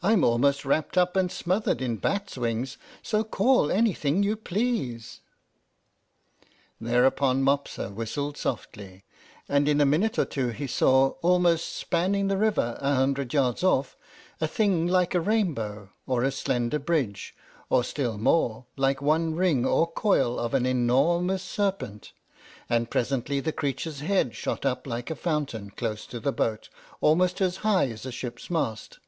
"I'm 0.00 0.22
almost 0.22 0.64
wrapped 0.64 0.96
up 0.96 1.16
and 1.16 1.28
smothered 1.28 1.82
in 1.82 1.96
bats' 1.96 2.38
wings, 2.38 2.78
so 3.02 3.24
call 3.24 3.68
anything 3.68 4.22
you 4.22 4.36
please." 4.36 5.22
Thereupon 6.80 7.42
Mopsa 7.42 7.90
whistled 7.92 8.36
softly, 8.36 9.02
and 9.48 9.68
in 9.68 9.80
a 9.80 9.84
minute 9.84 10.20
or 10.20 10.24
two 10.24 10.50
he 10.50 10.68
saw, 10.68 11.14
almost 11.20 11.68
spanning 11.74 12.28
the 12.28 12.36
river, 12.36 12.78
a 12.80 12.94
hundred 12.94 13.34
yards 13.34 13.64
off, 13.64 13.96
a 14.40 14.46
thing 14.46 14.86
like 14.86 15.16
a 15.16 15.20
rainbow, 15.20 15.90
or 16.06 16.22
a 16.22 16.30
slender 16.30 16.78
bridge, 16.78 17.34
or 17.68 17.82
still 17.82 18.16
more, 18.18 18.66
like 18.76 19.02
one 19.02 19.34
ring 19.34 19.66
or 19.66 19.88
coil 19.90 20.38
of 20.38 20.54
an 20.54 20.64
enormous 20.64 21.42
serpent; 21.42 22.12
and 22.70 22.88
presently 22.88 23.40
the 23.40 23.50
creature's 23.50 23.98
head 23.98 24.36
shot 24.36 24.64
up 24.64 24.86
like 24.86 25.10
a 25.10 25.16
fountain, 25.16 25.70
close 25.70 26.06
to 26.06 26.20
the 26.20 26.30
boat, 26.30 26.68
almost 27.00 27.40
as 27.40 27.56
high 27.66 27.88
as 27.90 28.06
a 28.06 28.12
ship's 28.12 28.48
mast. 28.48 29.00